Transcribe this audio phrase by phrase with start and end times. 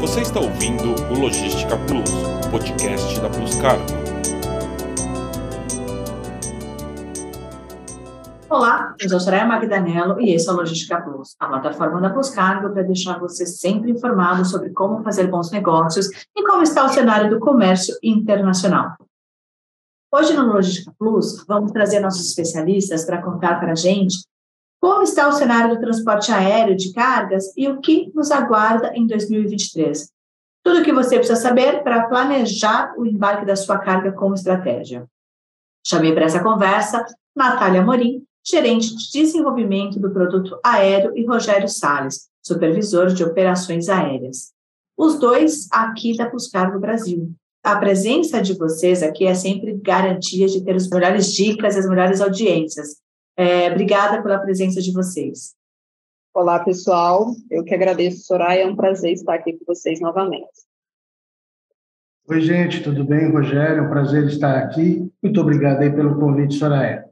[0.00, 2.10] Você está ouvindo o Logística Plus,
[2.50, 3.82] podcast da Plus Cargo.
[8.50, 12.28] Olá, eu sou Soraya Magdanello e esse é o Logística Plus, a plataforma da Plus
[12.28, 16.90] Cargo para deixar você sempre informado sobre como fazer bons negócios e como está o
[16.90, 18.96] cenário do comércio internacional.
[20.12, 24.18] Hoje no Logística Plus, vamos trazer nossos especialistas para contar para a gente
[24.80, 29.06] como está o cenário do transporte aéreo de cargas e o que nos aguarda em
[29.06, 30.10] 2023?
[30.62, 35.06] Tudo o que você precisa saber para planejar o embarque da sua carga com estratégia.
[35.86, 37.04] Chamei para essa conversa
[37.36, 44.52] Natália Morim, gerente de desenvolvimento do produto aéreo, e Rogério Sales, supervisor de operações aéreas.
[44.96, 47.32] Os dois aqui da Puscargo Brasil.
[47.62, 51.88] A presença de vocês aqui é sempre garantia de ter as melhores dicas e as
[51.88, 52.96] melhores audiências.
[53.36, 55.54] É, obrigada pela presença de vocês.
[56.32, 57.34] Olá, pessoal.
[57.50, 58.62] Eu que agradeço, Soraya.
[58.62, 60.48] É um prazer estar aqui com vocês novamente.
[62.28, 63.30] Oi, gente, tudo bem?
[63.30, 65.12] Rogério, é um prazer estar aqui.
[65.22, 67.04] Muito obrigado aí pelo convite, Soraya.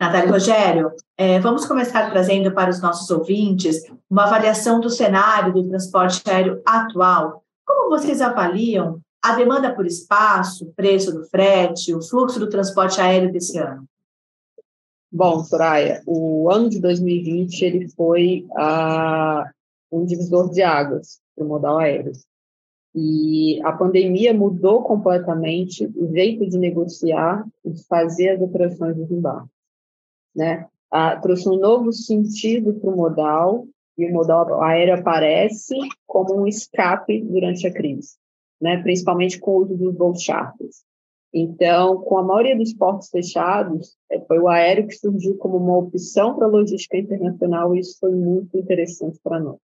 [0.00, 5.68] Natália Rogério, é, vamos começar trazendo para os nossos ouvintes uma avaliação do cenário do
[5.68, 7.44] transporte aéreo atual.
[7.66, 13.00] Como vocês avaliam a demanda por espaço, o preço do frete, o fluxo do transporte
[13.00, 13.86] aéreo desse ano?
[15.10, 19.50] Bom, Soraya, o ano de 2020 ele foi ah,
[19.90, 22.12] um divisor de águas para o modal aéreo.
[22.94, 29.10] E a pandemia mudou completamente o jeito de negociar e de fazer as operações dos
[29.10, 29.50] embarques.
[30.36, 30.66] Né?
[30.90, 35.74] Ah, trouxe um novo sentido para o modal, e o modal aéreo aparece
[36.06, 38.16] como um escape durante a crise,
[38.60, 38.80] né?
[38.82, 40.84] principalmente com o uso dos voos charters.
[41.32, 45.76] Então, com a maioria dos portos fechados, é, foi o aéreo que surgiu como uma
[45.76, 49.58] opção para a logística internacional e isso foi muito interessante para nós.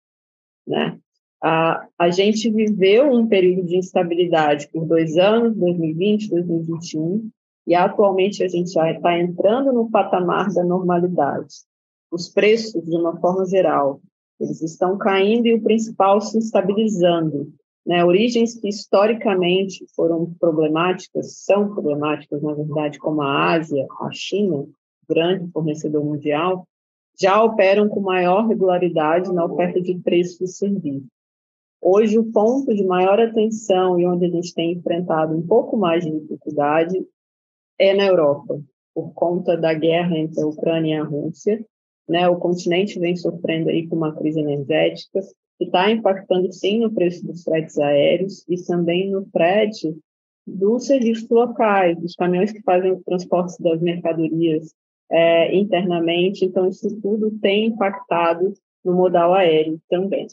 [0.66, 0.98] Né?
[1.42, 7.30] A, a gente viveu um período de instabilidade por dois anos, 2020, 2021,
[7.66, 11.54] e atualmente a gente já está entrando no patamar da normalidade.
[12.10, 14.00] Os preços, de uma forma geral,
[14.40, 17.52] eles estão caindo e o principal se estabilizando.
[17.86, 24.66] Né, origens que historicamente foram problemáticas, são problemáticas, na verdade, como a Ásia, a China,
[25.08, 26.66] grande fornecedor mundial,
[27.18, 31.08] já operam com maior regularidade na oferta de preços e serviços.
[31.82, 36.04] Hoje, o ponto de maior atenção e onde a gente tem enfrentado um pouco mais
[36.04, 37.02] de dificuldade
[37.78, 38.60] é na Europa,
[38.94, 41.64] por conta da guerra entre a Ucrânia e a Rússia.
[42.06, 45.20] Né, o continente vem sofrendo aí com uma crise energética,
[45.60, 49.94] que está impactando sim no preço dos fretes aéreos e também no frete
[50.46, 54.74] dos serviços locais, dos caminhões que fazem o transporte das mercadorias
[55.10, 56.46] é, internamente.
[56.46, 60.28] Então, isso tudo tem impactado no modal aéreo também.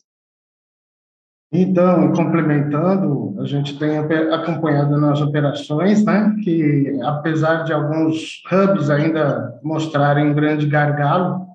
[1.52, 9.60] Então, complementando, a gente tem acompanhado nas operações, né, que apesar de alguns hubs ainda
[9.62, 11.47] mostrarem um grande gargalo,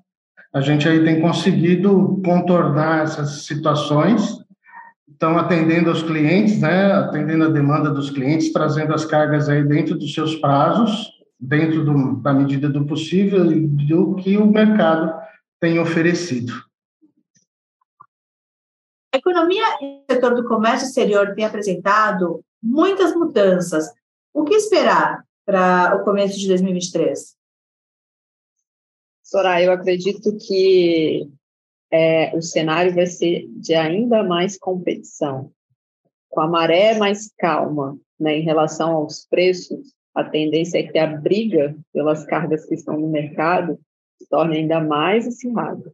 [0.53, 4.39] a gente aí tem conseguido contornar essas situações,
[5.11, 9.97] estão atendendo aos clientes, né, atendendo a demanda dos clientes, trazendo as cargas aí dentro
[9.97, 15.11] dos seus prazos, dentro do, da medida do possível e do que o mercado
[15.59, 16.53] tem oferecido.
[19.13, 23.87] A economia e o setor do comércio exterior tem apresentado muitas mudanças.
[24.33, 27.35] O que esperar para o começo de 2023?
[29.23, 31.29] Soraya, eu acredito que
[31.89, 35.51] é, o cenário vai ser de ainda mais competição.
[36.29, 41.07] Com a maré mais calma né, em relação aos preços, a tendência é que a
[41.07, 43.79] briga pelas cargas que estão no mercado
[44.21, 45.91] se torne ainda mais acirrada.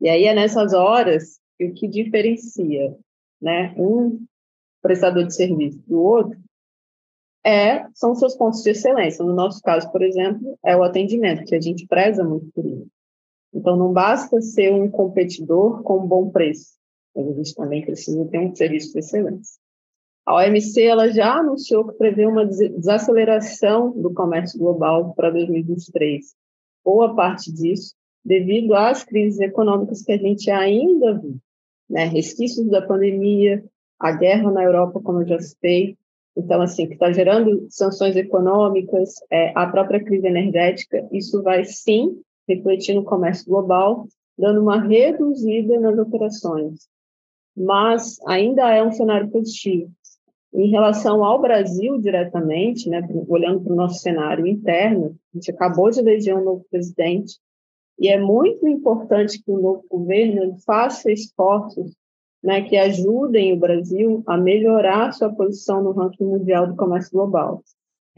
[0.00, 2.96] E aí é nessas horas que o que diferencia
[3.40, 4.24] né, um
[4.82, 6.38] prestador de serviço do outro
[7.44, 9.24] é, são seus pontos de excelência.
[9.24, 12.86] No nosso caso, por exemplo, é o atendimento, que a gente preza muito por isso.
[13.52, 16.78] Então, não basta ser um competidor com um bom preço,
[17.16, 19.58] a gente também precisa ter um serviço de excelência.
[20.24, 26.34] A OMC ela já anunciou que prevê uma desaceleração do comércio global para 2023.
[26.84, 27.94] Boa parte disso
[28.24, 31.38] devido às crises econômicas que a gente ainda vive,
[31.88, 32.04] né?
[32.04, 33.64] resquícios da pandemia,
[33.98, 35.96] a guerra na Europa, como eu já citei,
[36.36, 42.20] então, assim, que está gerando sanções econômicas, é, a própria crise energética, isso vai sim
[42.48, 44.06] refletir no comércio global,
[44.38, 46.88] dando uma reduzida nas operações.
[47.56, 49.90] Mas ainda é um cenário positivo.
[50.52, 55.90] Em relação ao Brasil diretamente, né, olhando para o nosso cenário interno, a gente acabou
[55.90, 57.38] de eleger um novo presidente,
[57.98, 61.92] e é muito importante que o novo governo faça esforços
[62.42, 67.62] né, que ajudem o Brasil a melhorar sua posição no ranking mundial do comércio global.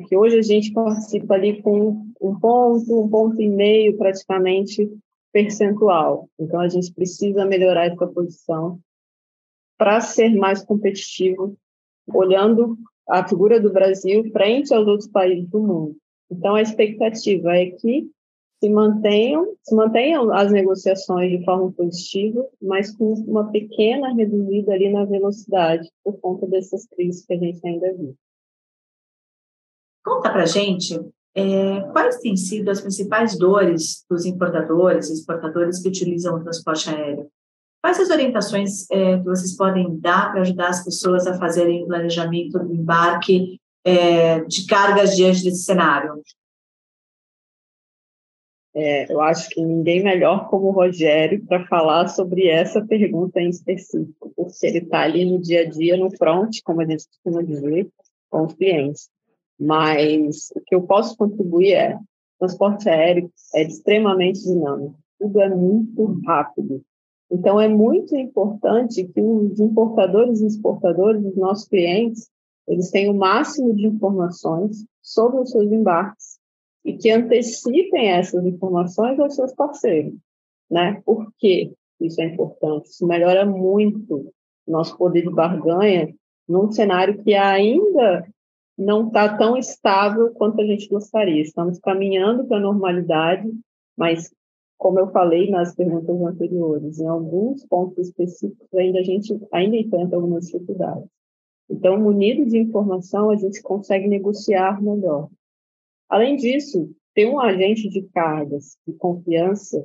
[0.09, 4.91] Que hoje a gente participa ali com um ponto, um ponto e meio praticamente
[5.33, 6.29] percentual.
[6.39, 8.79] Então a gente precisa melhorar essa posição
[9.79, 11.57] para ser mais competitivo,
[12.13, 12.79] olhando
[13.09, 15.97] a figura do Brasil frente aos outros países do mundo.
[16.31, 18.09] Então a expectativa é que
[18.62, 24.88] se mantenham, se mantenham as negociações de forma positiva, mas com uma pequena reduzida ali
[24.88, 28.14] na velocidade, por conta dessas crises que a gente ainda viu.
[30.05, 30.97] Conta para gente
[31.35, 36.88] é, quais têm sido as principais dores dos importadores e exportadores que utilizam o transporte
[36.88, 37.26] aéreo.
[37.82, 41.88] Quais as orientações é, que vocês podem dar para ajudar as pessoas a fazerem o
[41.88, 46.23] planejamento do embarque é, de cargas diante desse cenário?
[48.75, 53.51] É, eu acho que ninguém melhor como o Rogério para falar sobre essa pergunta em
[53.51, 57.43] específico, porque ele está ali no dia a dia, no front, como a gente costuma
[57.43, 57.89] dizer,
[58.31, 59.11] com os clientes.
[59.61, 61.99] Mas o que eu posso contribuir é:
[62.39, 66.83] transporte aéreo é extremamente dinâmico, tudo é muito rápido.
[67.31, 72.31] Então, é muito importante que os importadores e exportadores, os nossos clientes,
[72.69, 76.31] eles tenham o máximo de informações sobre os seus embarques
[76.84, 80.14] e que antecipem essas informações aos seus parceiros,
[80.70, 81.00] né?
[81.05, 82.88] Por que isso é importante?
[82.88, 84.32] Isso melhora muito
[84.67, 86.12] nosso poder de barganha
[86.49, 88.26] num cenário que ainda
[88.76, 91.43] não está tão estável quanto a gente gostaria.
[91.43, 93.49] Estamos caminhando para a normalidade,
[93.96, 94.32] mas
[94.76, 100.17] como eu falei nas perguntas anteriores, em alguns pontos específicos ainda a gente ainda enfrenta
[100.17, 101.08] algumas dificuldades.
[101.70, 105.29] Então, munido de informação, a gente consegue negociar melhor.
[106.12, 109.82] Além disso, ter um agente de cargas de confiança,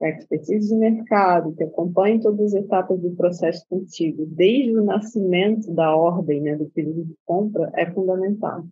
[0.00, 5.94] expertise de mercado, que acompanhe todas as etapas do processo contigo, desde o nascimento da
[5.94, 8.64] ordem, né, do pedido de compra, é fundamental.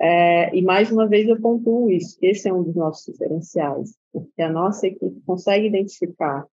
[0.00, 4.42] É, e mais uma vez eu pontuo isso, esse é um dos nossos diferenciais, porque
[4.42, 6.44] a nossa equipe consegue identificar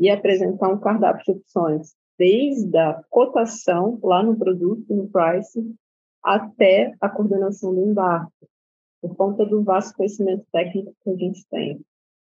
[0.00, 5.64] e apresentar um cardápio de opções, desde a cotação lá no produto, no price,
[6.24, 8.50] até a coordenação do embarque
[9.02, 11.80] por conta do vasto conhecimento técnico que a gente tem.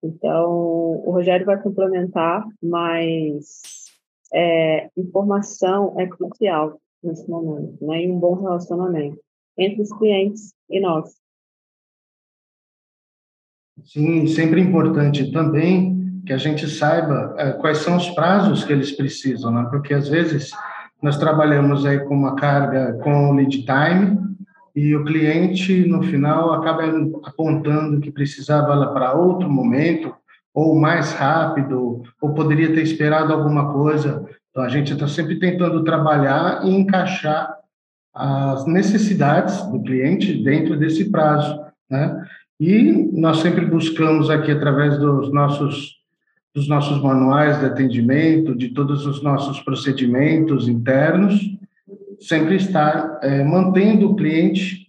[0.02, 3.62] Então, o Rogério vai complementar, mas
[4.32, 8.02] é, informação é crucial nesse momento, né?
[8.02, 9.20] E um bom relacionamento
[9.56, 11.14] entre os clientes e nós.
[13.84, 18.92] Sim, sempre importante também que a gente saiba é, quais são os prazos que eles
[18.92, 19.68] precisam, né?
[19.70, 20.50] Porque às vezes
[21.02, 24.31] nós trabalhamos aí com uma carga com lead time
[24.74, 26.84] e o cliente, no final, acaba
[27.24, 30.14] apontando que precisava para outro momento,
[30.54, 34.26] ou mais rápido, ou poderia ter esperado alguma coisa.
[34.50, 37.54] Então, a gente está sempre tentando trabalhar e encaixar
[38.14, 41.58] as necessidades do cliente dentro desse prazo,
[41.90, 42.22] né?
[42.60, 45.96] E nós sempre buscamos aqui, através dos nossos,
[46.54, 51.40] dos nossos manuais de atendimento, de todos os nossos procedimentos internos,
[52.22, 54.86] sempre estar é, mantendo o cliente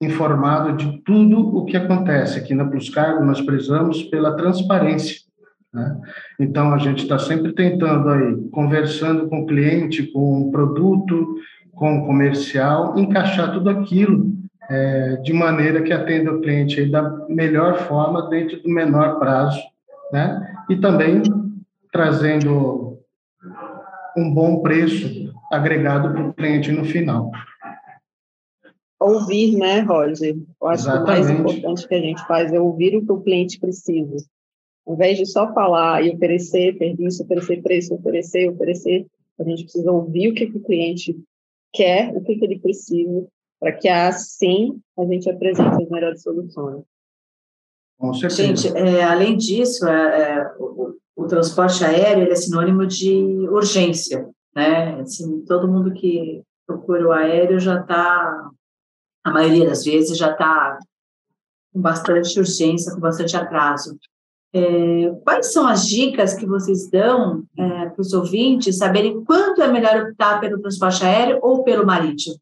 [0.00, 2.38] informado de tudo o que acontece.
[2.38, 5.20] Aqui na Plus Cargo, nós prezamos pela transparência.
[5.72, 6.00] Né?
[6.38, 11.36] Então, a gente está sempre tentando aí, conversando com o cliente, com o produto,
[11.72, 14.32] com o comercial, encaixar tudo aquilo
[14.68, 19.60] é, de maneira que atenda o cliente aí da melhor forma, dentro do menor prazo,
[20.12, 20.54] né?
[20.70, 21.22] E também
[21.92, 22.98] trazendo
[24.16, 25.23] um bom preço
[25.54, 27.30] agregado para o cliente no final.
[29.00, 30.36] Ouvir, né, Roger?
[30.60, 31.04] Eu acho Exatamente.
[31.04, 34.24] que o mais importante que a gente faz é ouvir o que o cliente precisa.
[34.86, 39.06] Ao invés de só falar e oferecer serviço, oferecer preço, oferecer, oferecer,
[39.38, 41.16] a gente precisa ouvir o que, que o cliente
[41.72, 43.26] quer, o que, que ele precisa,
[43.58, 46.82] para que assim a gente apresente as melhores soluções.
[47.98, 48.42] Com certeza.
[48.42, 53.14] Gente, é, além disso, é, é, o, o, transporte aéreo é sinônimo de
[53.48, 55.00] urgência né?
[55.00, 58.50] Assim, todo mundo que procura o aéreo já está,
[59.24, 60.78] a maioria das vezes, já está
[61.72, 63.98] com bastante urgência, com bastante atraso.
[64.52, 69.66] É, quais são as dicas que vocês dão é, para os ouvintes saberem quando é
[69.66, 72.36] melhor optar pelo transporte aéreo ou pelo marítimo?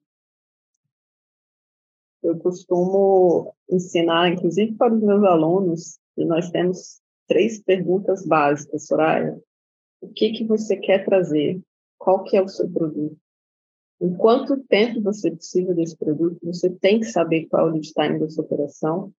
[2.23, 9.40] Eu costumo ensinar, inclusive para os meus alunos, e nós temos três perguntas básicas, Soraya.
[10.00, 11.61] O que, que você quer trazer?
[12.03, 13.17] Qual que é o seu produto.
[14.01, 17.93] Em quanto tempo você precisa desse produto, você tem que saber qual é o lead
[17.93, 19.13] time da sua operação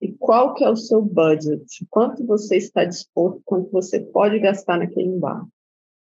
[0.00, 4.78] e qual que é o seu budget, quanto você está disposto, quanto você pode gastar
[4.78, 5.48] naquele embarque.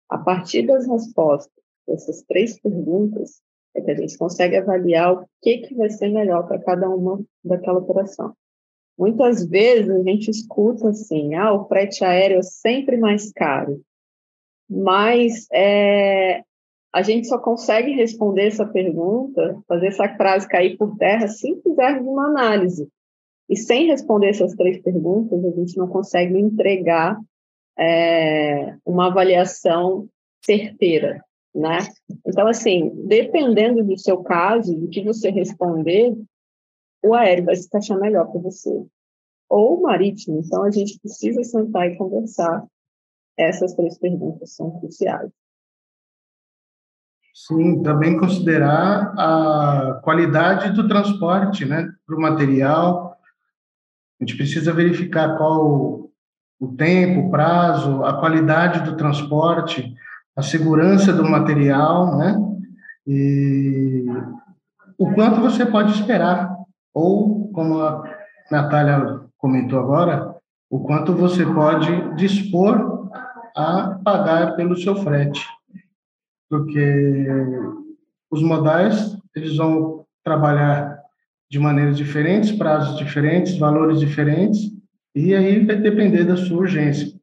[0.10, 3.40] A partir das respostas dessas três perguntas,
[3.76, 7.24] é que a gente consegue avaliar o que, que vai ser melhor para cada uma
[7.44, 8.36] daquela operação.
[8.98, 13.84] Muitas vezes a gente escuta assim, ah, o frete aéreo é sempre mais caro,
[14.70, 16.42] mas é,
[16.94, 22.08] a gente só consegue responder essa pergunta, fazer essa frase cair por terra, se fizermos
[22.08, 22.88] uma análise.
[23.50, 27.20] E sem responder essas três perguntas, a gente não consegue entregar
[27.78, 30.08] é, uma avaliação
[30.44, 31.80] certeira, né?
[32.26, 36.16] Então, assim, dependendo do seu caso, do que você responder,
[37.04, 38.86] o aéreo vai se encaixar melhor para você.
[39.50, 40.42] Ou o marítimo.
[40.44, 42.66] Então, a gente precisa sentar e conversar.
[43.38, 45.32] Essas três perguntas são cruciais.
[47.34, 53.18] Sim, também considerar a qualidade do transporte, né, para o material.
[54.20, 56.10] A gente precisa verificar qual
[56.58, 59.94] o tempo, o prazo, a qualidade do transporte,
[60.34, 62.38] a segurança do material, né,
[63.06, 64.06] e
[64.98, 66.56] o quanto você pode esperar,
[66.94, 68.02] ou, como a
[68.50, 70.34] Natália comentou agora,
[70.70, 72.95] o quanto você pode dispor
[73.56, 75.42] a pagar pelo seu frete
[76.50, 77.28] porque
[78.30, 81.00] os modais eles vão trabalhar
[81.50, 84.72] de maneiras diferentes, prazos diferentes, valores diferentes,
[85.14, 87.14] e aí vai depender da sua urgência.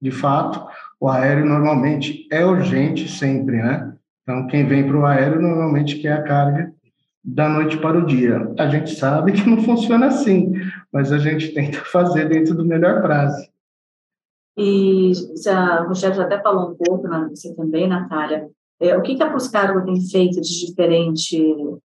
[0.00, 0.66] De fato,
[0.98, 3.92] o aéreo normalmente é urgente sempre, né?
[4.22, 6.72] Então, quem vem para o aéreo normalmente quer a carga
[7.24, 8.52] da noite para o dia.
[8.58, 10.52] A gente sabe que não funciona assim,
[10.92, 13.51] mas a gente tenta fazer dentro do melhor prazo.
[14.56, 15.12] E
[15.48, 19.22] a Rochelle já até falou um pouco, né, você também, Natália, é, o que, que
[19.22, 21.38] a Puscargo tem feito de diferente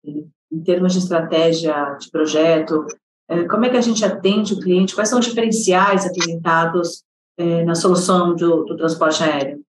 [0.06, 2.86] em termos de estratégia de projeto?
[3.30, 4.94] É, como é que a gente atende o cliente?
[4.94, 7.03] Quais são os diferenciais apresentados
[7.38, 9.63] é, na solução do, do transporte aéreo?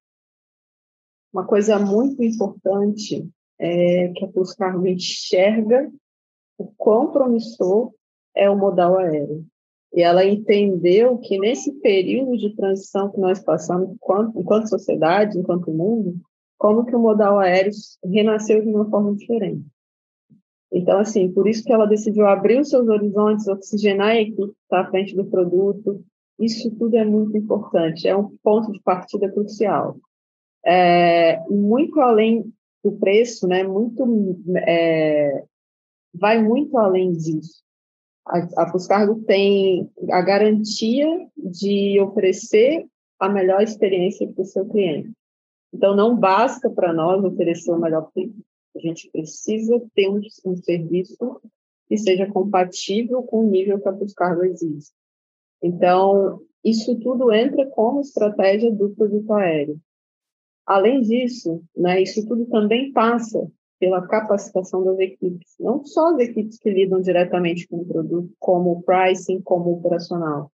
[1.32, 3.26] Uma coisa muito importante
[3.58, 5.90] é que a Puscargo enxerga
[6.58, 7.92] o quão promissor
[8.34, 9.46] é o modal aéreo.
[9.94, 15.70] E ela entendeu que nesse período de transição que nós passamos enquanto, enquanto sociedade, enquanto
[15.70, 16.18] mundo,
[16.56, 17.72] como que o modal aéreo
[18.02, 19.64] renasceu de uma forma diferente.
[20.72, 24.62] Então, assim, por isso que ela decidiu abrir os seus horizontes, oxigenar a equipe que
[24.62, 26.02] está à frente do produto.
[26.38, 29.98] Isso tudo é muito importante, é um ponto de partida crucial.
[30.64, 32.50] É, muito além
[32.82, 34.02] do preço, né, muito,
[34.66, 35.44] é,
[36.14, 37.61] vai muito além disso
[38.26, 42.86] a, a Puscargo tem a garantia de oferecer
[43.18, 45.12] a melhor experiência para o seu cliente.
[45.72, 48.34] Então, não basta para nós oferecer o melhor preço.
[48.76, 51.40] A gente precisa ter um, um, serviço
[51.88, 54.90] que seja compatível com o nível que a Puscargo exige.
[55.62, 59.78] Então, isso tudo entra como estratégia do produto aéreo.
[60.66, 63.50] Além disso, né, isso tudo também passa
[63.82, 68.70] pela capacitação das equipes, não só as equipes que lidam diretamente com o produto, como
[68.70, 70.52] o pricing, como o operacional,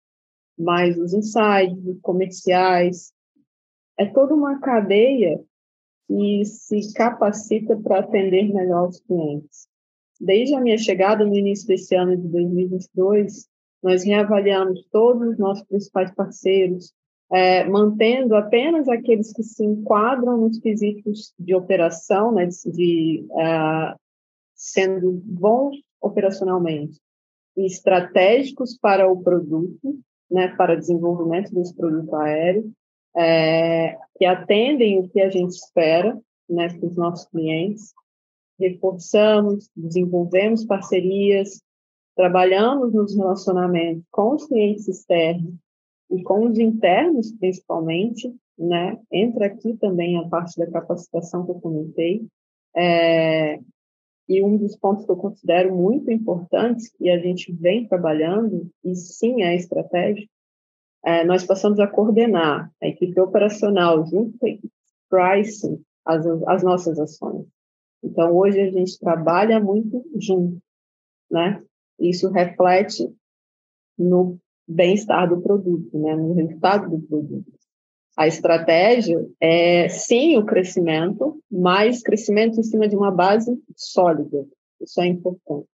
[0.58, 3.14] mas os insights, os comerciais.
[3.98, 5.42] É toda uma cadeia
[6.06, 9.68] que se capacita para atender melhor os clientes.
[10.20, 13.48] Desde a minha chegada no início desse ano de 2022,
[13.82, 16.92] nós reavaliamos todos os nossos principais parceiros,
[17.34, 23.98] é, mantendo apenas aqueles que se enquadram nos quesitos de operação, né, de, de uh,
[24.54, 26.96] sendo bons operacionalmente
[27.56, 29.98] e estratégicos para o produto,
[30.30, 32.72] né, para desenvolvimento desse produto aéreo,
[33.16, 36.16] é, que atendem o que a gente espera
[36.48, 37.92] né, para os nossos clientes.
[38.60, 41.60] Reforçamos, desenvolvemos parcerias,
[42.14, 45.63] trabalhamos nos relacionamentos com os clientes externos
[46.14, 48.98] e com os internos, principalmente, né?
[49.10, 52.26] Entra aqui também a parte da capacitação que eu comentei.
[52.76, 53.58] É,
[54.28, 58.94] e um dos pontos que eu considero muito importantes, e a gente vem trabalhando, e
[58.94, 60.32] sim é estratégico,
[61.04, 64.58] é, nós passamos a coordenar a equipe operacional junto com a
[65.10, 67.46] pricing as, as nossas ações.
[68.02, 70.58] Então, hoje a gente trabalha muito junto,
[71.30, 71.62] né?
[71.98, 73.12] Isso reflete
[73.98, 77.52] no bem-estar do produto, né, no resultado do produto.
[78.16, 84.46] A estratégia é, sim, o crescimento, mas crescimento em cima de uma base sólida.
[84.80, 85.66] Isso é importante.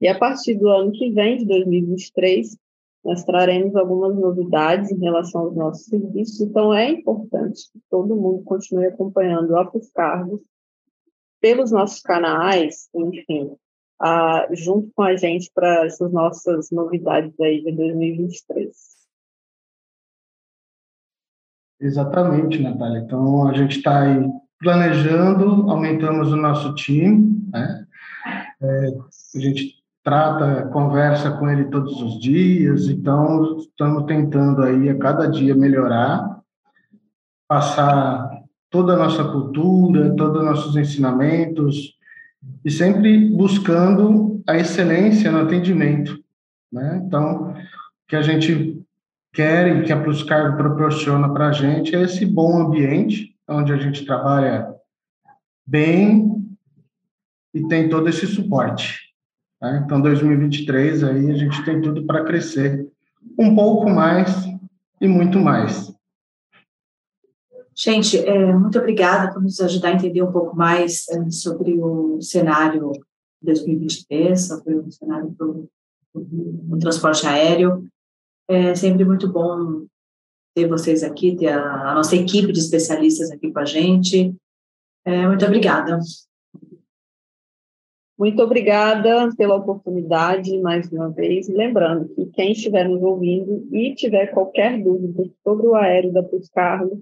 [0.00, 2.56] E a partir do ano que vem, de 2023,
[3.04, 6.40] nós traremos algumas novidades em relação aos nossos serviços.
[6.40, 10.40] Então, é importante que todo mundo continue acompanhando Apos Cargos
[11.40, 13.54] pelos nossos canais, enfim,
[14.02, 18.94] uh, junto com a gente para essas nossas novidades aí de 2023.
[21.80, 23.00] Exatamente, Natália.
[23.00, 24.26] Então, a gente está aí
[24.58, 27.86] planejando, aumentamos o nosso time, né?
[28.62, 28.88] É,
[29.36, 35.26] a gente trata, conversa com ele todos os dias, então estamos tentando aí a cada
[35.26, 36.40] dia melhorar,
[37.48, 38.30] passar
[38.70, 41.94] toda a nossa cultura, todos os nossos ensinamentos
[42.64, 46.18] e sempre buscando a excelência no atendimento,
[46.72, 47.02] né?
[47.04, 47.54] Então, o
[48.08, 48.82] que a gente
[49.32, 53.76] quer e que a Pluscar proporciona para a gente é esse bom ambiente, onde a
[53.76, 54.66] gente trabalha
[55.66, 56.44] bem
[57.52, 58.98] e tem todo esse suporte.
[59.60, 59.82] Né?
[59.84, 62.86] Então, 2023 aí a gente tem tudo para crescer
[63.38, 64.46] um pouco mais
[65.00, 65.93] e muito mais.
[67.76, 72.20] Gente, é, muito obrigada por nos ajudar a entender um pouco mais é, sobre o
[72.20, 72.92] cenário
[73.42, 75.68] 2023, sobre o cenário do,
[76.14, 77.86] do transporte aéreo.
[78.48, 79.86] É sempre muito bom
[80.54, 84.34] ter vocês aqui, ter a, a nossa equipe de especialistas aqui com a gente.
[85.04, 85.98] É, muito obrigada.
[88.16, 91.48] Muito obrigada pela oportunidade, mais uma vez.
[91.48, 96.48] Lembrando que quem estiver nos ouvindo e tiver qualquer dúvida sobre o aéreo da Plus
[96.48, 97.00] Carlos,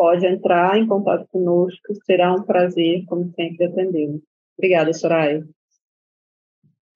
[0.00, 1.94] pode entrar em contato conosco.
[2.06, 4.22] Será um prazer, como sempre, atendê-lo.
[4.56, 5.46] Obrigada, Soraya.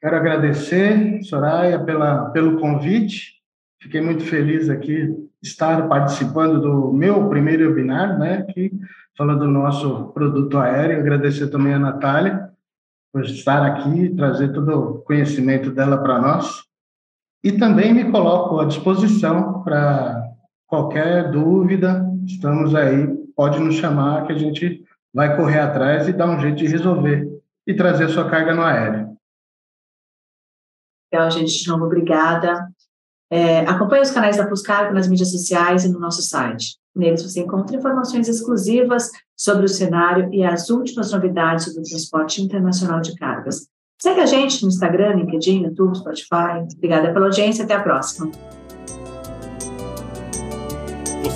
[0.00, 3.42] Quero agradecer, Soraya, pela, pelo convite.
[3.78, 8.72] Fiquei muito feliz aqui estar participando do meu primeiro webinar, né, aqui,
[9.14, 11.00] falando do nosso produto aéreo.
[11.00, 12.48] Agradecer também a Natália
[13.12, 16.62] por estar aqui, trazer todo o conhecimento dela para nós.
[17.44, 20.22] E também me coloco à disposição para
[20.66, 26.28] qualquer dúvida, estamos aí, pode nos chamar que a gente vai correr atrás e dar
[26.28, 27.28] um jeito de resolver
[27.66, 29.16] e trazer a sua carga no aéreo.
[31.12, 32.68] Legal, gente, de novo, obrigada.
[33.30, 36.76] É, acompanhe os canais da Puscargo nas mídias sociais e no nosso site.
[36.94, 42.42] Neles você encontra informações exclusivas sobre o cenário e as últimas novidades sobre o transporte
[42.42, 43.68] internacional de cargas.
[44.00, 46.66] Segue a gente no Instagram, LinkedIn, YouTube, Spotify.
[46.76, 48.30] Obrigada pela audiência, até a próxima.